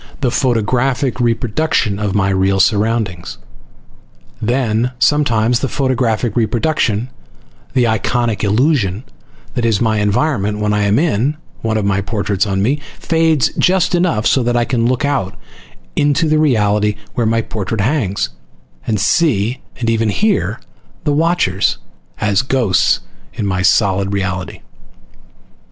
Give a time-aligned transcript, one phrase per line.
[0.21, 3.37] the photographic reproduction of my real surroundings.
[4.41, 7.11] Then, sometimes, the photographic reproduction,
[7.75, 9.03] the iconic illusion,
[9.53, 13.49] that is my environment when I am in one of the portraits of me, fades
[13.59, 15.35] just enough so that I can look "out"
[15.95, 18.29] into the reality where my portrait hangs,
[18.87, 20.59] and see, and even hear
[21.03, 21.77] the watchers,
[22.19, 23.01] as ghosts
[23.35, 24.61] in my solid "reality."